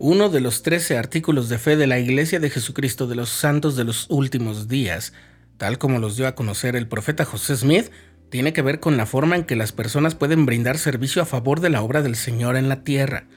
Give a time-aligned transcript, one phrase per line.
[0.00, 3.76] Uno de los trece artículos de fe de la Iglesia de Jesucristo de los Santos
[3.76, 5.12] de los Últimos Días,
[5.56, 7.90] tal como los dio a conocer el profeta José Smith,
[8.28, 11.60] tiene que ver con la forma en que las personas pueden brindar servicio a favor
[11.60, 13.28] de la obra del Señor en la tierra.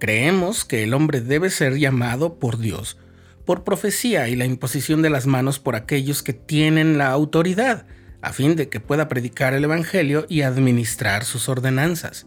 [0.00, 2.98] Creemos que el hombre debe ser llamado por Dios,
[3.44, 7.86] por profecía y la imposición de las manos por aquellos que tienen la autoridad,
[8.20, 12.26] a fin de que pueda predicar el Evangelio y administrar sus ordenanzas.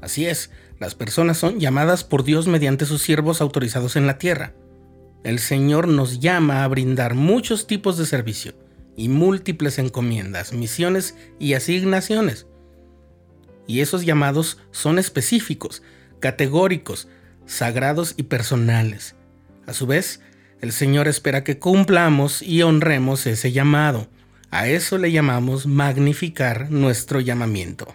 [0.00, 4.52] Así es, las personas son llamadas por Dios mediante sus siervos autorizados en la tierra.
[5.24, 8.54] El Señor nos llama a brindar muchos tipos de servicio
[8.96, 12.46] y múltiples encomiendas, misiones y asignaciones.
[13.66, 15.82] Y esos llamados son específicos,
[16.20, 17.08] categóricos,
[17.46, 19.16] sagrados y personales.
[19.66, 20.20] A su vez,
[20.60, 24.08] el Señor espera que cumplamos y honremos ese llamado.
[24.50, 27.94] A eso le llamamos magnificar nuestro llamamiento.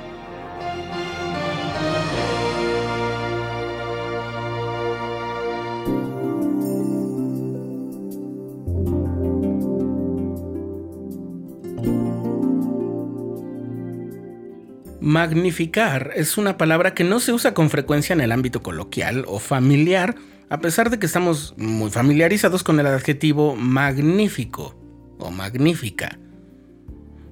[15.01, 19.39] Magnificar es una palabra que no se usa con frecuencia en el ámbito coloquial o
[19.39, 20.15] familiar,
[20.47, 24.75] a pesar de que estamos muy familiarizados con el adjetivo magnífico
[25.17, 26.19] o magnífica.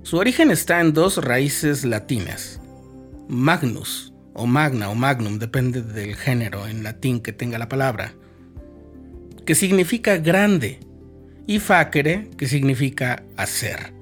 [0.02, 2.60] Su origen está en dos raíces latinas,
[3.28, 8.16] magnus o magna o magnum, depende del género en latín que tenga la palabra,
[9.46, 10.80] que significa grande,
[11.46, 13.99] y facere, que significa hacer.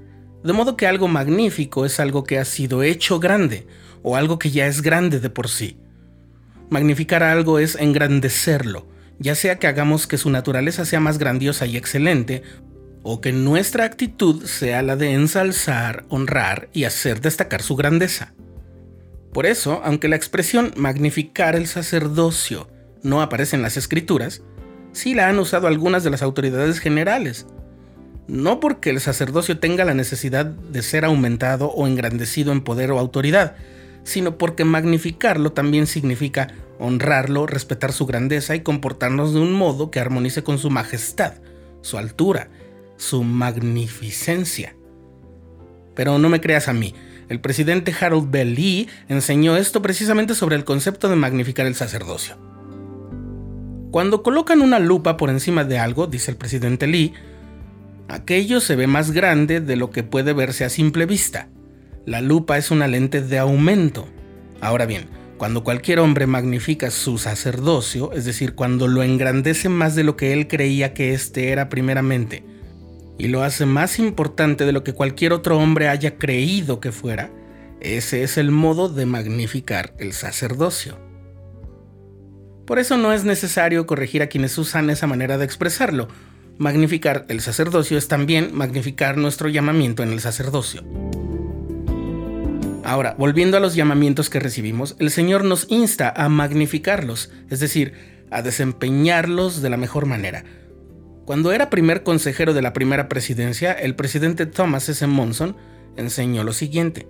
[0.48, 3.68] De modo que algo magnífico es algo que ha sido hecho grande
[4.02, 5.78] o algo que ya es grande de por sí.
[6.70, 8.88] Magnificar algo es engrandecerlo,
[9.20, 12.44] ya sea que hagamos que su naturaleza sea más grandiosa y excelente,
[13.04, 18.34] o que nuestra actitud sea la de ensalzar, honrar y hacer destacar su grandeza.
[19.34, 22.70] Por eso, aunque la expresión magnificar el sacerdocio
[23.04, 24.44] no aparece en las escrituras,
[24.94, 27.48] sí la han usado algunas de las autoridades generales,
[28.28, 33.00] no porque el sacerdocio tenga la necesidad de ser aumentado o engrandecido en poder o
[33.00, 33.56] autoridad,
[34.04, 36.50] sino porque magnificarlo también significa
[36.80, 41.34] honrarlo, respetar su grandeza y comportarnos de un modo que armonice con su majestad,
[41.82, 42.50] su altura,
[42.98, 44.76] su magnificencia.
[45.96, 46.94] Pero no me creas a mí,
[47.30, 52.38] el presidente Harold Bell Lee enseñó esto precisamente sobre el concepto de magnificar el sacerdocio.
[53.92, 57.14] Cuando colocan una lupa por encima de algo, dice el presidente Lee,
[58.10, 61.50] Aquello se ve más grande de lo que puede verse a simple vista.
[62.06, 64.08] La lupa es una lente de aumento.
[64.62, 65.08] Ahora bien,
[65.38, 70.32] cuando cualquier hombre magnifica su sacerdocio, es decir, cuando lo engrandece más de lo que
[70.32, 72.44] él creía que éste era primeramente,
[73.18, 77.30] y lo hace más importante de lo que cualquier otro hombre haya creído que fuera,
[77.82, 80.98] ese es el modo de magnificar el sacerdocio.
[82.66, 86.08] Por eso no es necesario corregir a quienes usan esa manera de expresarlo,
[86.58, 90.84] Magnificar el sacerdocio es también magnificar nuestro llamamiento en el sacerdocio.
[92.84, 97.94] Ahora, volviendo a los llamamientos que recibimos, el Señor nos insta a magnificarlos, es decir,
[98.32, 100.46] a desempeñarlos de la mejor manera.
[101.26, 105.06] Cuando era primer consejero de la primera presidencia, el presidente Thomas S.
[105.06, 105.56] Monson
[105.96, 107.08] enseñó lo siguiente.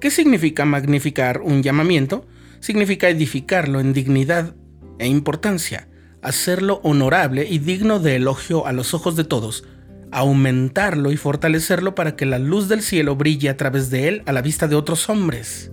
[0.00, 2.24] ¿Qué significa magnificar un llamamiento?
[2.60, 4.54] Significa edificarlo en dignidad
[4.98, 5.88] e importancia
[6.22, 9.64] hacerlo honorable y digno de elogio a los ojos de todos,
[10.10, 14.32] aumentarlo y fortalecerlo para que la luz del cielo brille a través de él a
[14.32, 15.70] la vista de otros hombres.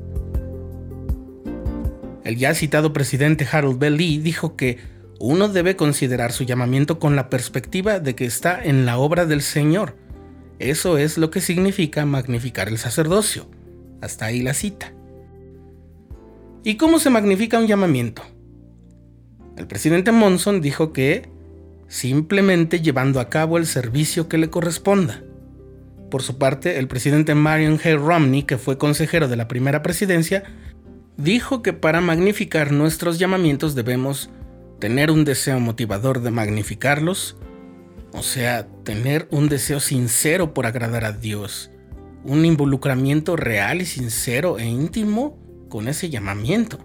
[2.23, 4.79] El ya citado presidente Harold Bell Lee dijo que
[5.19, 9.41] uno debe considerar su llamamiento con la perspectiva de que está en la obra del
[9.41, 9.95] Señor.
[10.59, 13.49] Eso es lo que significa magnificar el sacerdocio.
[14.01, 14.93] Hasta ahí la cita.
[16.63, 18.23] ¿Y cómo se magnifica un llamamiento?
[19.57, 21.29] El presidente Monson dijo que
[21.87, 25.23] simplemente llevando a cabo el servicio que le corresponda.
[26.11, 27.97] Por su parte, el presidente Marion G.
[27.97, 30.43] Romney, que fue consejero de la primera presidencia,
[31.17, 34.29] dijo que para magnificar nuestros llamamientos debemos
[34.79, 37.37] tener un deseo motivador de magnificarlos,
[38.11, 41.71] o sea, tener un deseo sincero por agradar a Dios,
[42.23, 45.37] un involucramiento real y sincero e íntimo
[45.69, 46.79] con ese llamamiento.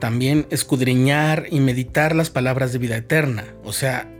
[0.00, 4.10] También escudriñar y meditar las palabras de vida eterna, o sea,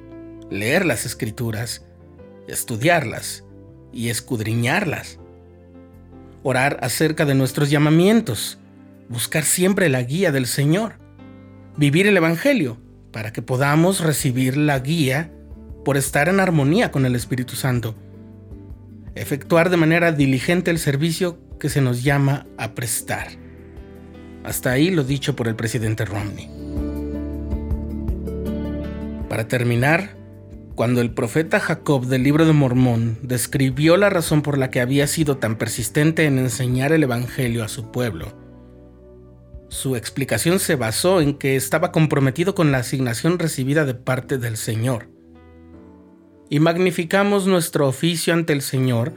[0.51, 1.85] leer las escrituras,
[2.47, 3.45] estudiarlas
[3.93, 5.19] y escudriñarlas.
[6.43, 8.59] orar acerca de nuestros llamamientos,
[9.11, 10.95] buscar siempre la guía del Señor,
[11.77, 12.79] vivir el Evangelio
[13.13, 15.33] para que podamos recibir la guía
[15.85, 17.95] por estar en armonía con el Espíritu Santo,
[19.15, 23.40] efectuar de manera diligente el servicio que se nos llama a prestar.
[24.45, 26.49] Hasta ahí lo dicho por el presidente Romney.
[29.29, 30.17] Para terminar,
[30.75, 35.07] cuando el profeta Jacob del libro de Mormón describió la razón por la que había
[35.07, 38.29] sido tan persistente en enseñar el Evangelio a su pueblo,
[39.71, 44.57] su explicación se basó en que estaba comprometido con la asignación recibida de parte del
[44.57, 45.09] Señor.
[46.49, 49.13] Y magnificamos nuestro oficio ante el Señor,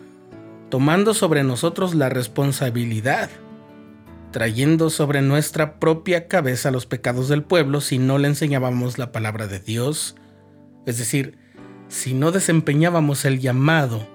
[0.70, 3.31] tomando sobre nosotros la responsabilidad,
[4.33, 9.47] trayendo sobre nuestra propia cabeza los pecados del pueblo si no le enseñábamos la palabra
[9.47, 10.15] de Dios,
[10.85, 11.38] es decir,
[11.88, 14.06] si no desempeñábamos el llamado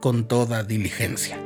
[0.00, 1.38] con toda diligencia.